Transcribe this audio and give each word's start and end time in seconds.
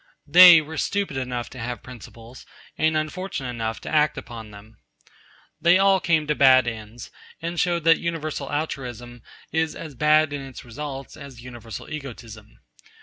They 0.25 0.61
were 0.61 0.79
stupid 0.79 1.15
enough 1.15 1.47
to 1.51 1.59
have 1.59 1.83
principles, 1.83 2.43
and 2.75 2.97
unfortunate 2.97 3.51
enough 3.51 3.79
to 3.81 3.89
act 3.89 4.17
up 4.17 4.25
to 4.29 4.49
them. 4.49 4.79
They 5.61 5.77
all 5.77 5.99
came 5.99 6.25
to 6.25 6.33
bad 6.33 6.67
ends, 6.67 7.11
and 7.39 7.59
showed 7.59 7.83
that 7.83 7.99
universal 7.99 8.51
altruism 8.51 9.21
is 9.51 9.75
as 9.75 9.93
bad 9.93 10.33
in 10.33 10.41
its 10.41 10.65
results 10.65 11.15
as 11.15 11.43
universal 11.43 11.87
egotism. 11.87 12.61